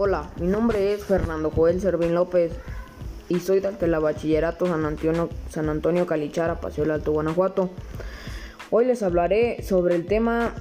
[0.00, 2.52] Hola, mi nombre es Fernando Joel Servín López
[3.28, 7.68] y soy de la Bachillerato San Antonio, San Antonio Calichara, Paseo del Alto, Guanajuato.
[8.70, 10.54] Hoy les hablaré sobre el tema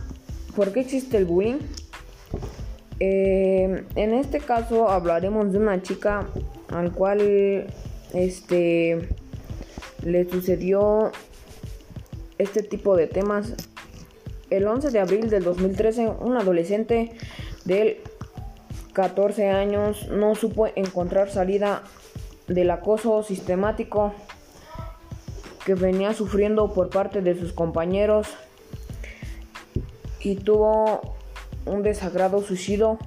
[0.55, 1.59] ¿Por qué existe el bullying?
[2.99, 6.25] Eh, en este caso hablaremos de una chica
[6.69, 7.67] al cual
[8.15, 9.07] este
[10.03, 11.11] le sucedió
[12.39, 13.53] este tipo de temas.
[14.49, 17.11] El 11 de abril del 2013, un adolescente
[17.65, 17.97] del
[18.97, 21.83] 14 años, no supo encontrar salida
[22.47, 24.11] del acoso sistemático
[25.67, 28.27] que venía sufriendo por parte de sus compañeros
[30.19, 31.13] y tuvo
[31.67, 32.97] un desagrado suicidio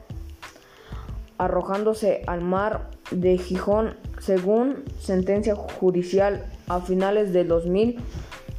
[1.38, 7.98] arrojándose al mar de Gijón según sentencia judicial a finales de 2000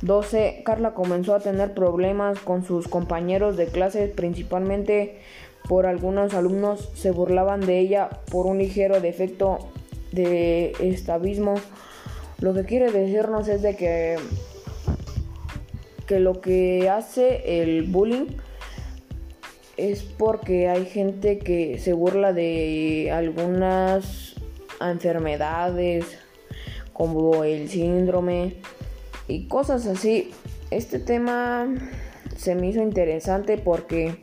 [0.01, 5.19] 12, Carla comenzó a tener problemas con sus compañeros de clase, principalmente
[5.67, 9.59] por algunos alumnos se burlaban de ella por un ligero defecto
[10.11, 11.55] de estabismo.
[12.39, 14.17] Lo que quiere decirnos es de que,
[16.07, 18.25] que lo que hace el bullying
[19.77, 24.35] es porque hay gente que se burla de algunas
[24.79, 26.05] enfermedades
[26.93, 28.55] como el síndrome
[29.31, 30.31] y cosas así.
[30.71, 31.67] Este tema
[32.35, 34.17] se me hizo interesante porque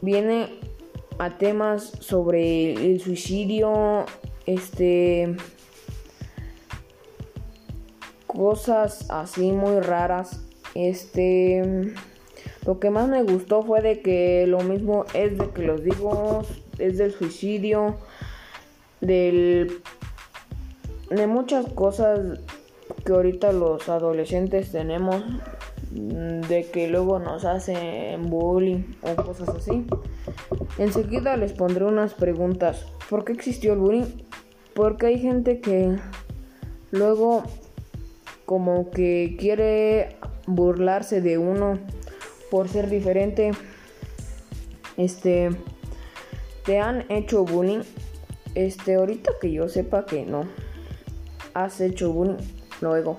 [0.00, 0.60] viene
[1.18, 4.06] a temas sobre el suicidio,
[4.46, 5.36] este
[8.26, 10.40] cosas así muy raras.
[10.74, 11.92] Este
[12.64, 16.42] lo que más me gustó fue de que lo mismo es de que los digo,
[16.78, 17.96] es del suicidio,
[19.00, 19.82] del
[21.10, 22.38] de muchas cosas
[23.04, 25.22] que ahorita los adolescentes tenemos
[25.94, 29.84] Mm, de que luego nos hacen bullying o cosas así.
[30.78, 32.86] Enseguida les pondré unas preguntas.
[33.10, 34.06] ¿Por qué existió el bullying?
[34.74, 35.98] Porque hay gente que
[36.90, 37.42] luego
[38.46, 40.16] como que quiere
[40.46, 41.78] burlarse de uno
[42.50, 43.50] por ser diferente.
[44.96, 45.50] Este,
[46.64, 47.82] ¿te han hecho bullying?
[48.54, 50.48] Este, ahorita que yo sepa que no.
[51.52, 53.16] Has hecho bullying luego.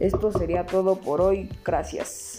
[0.00, 1.48] Esto sería todo por hoy.
[1.64, 2.35] Gracias.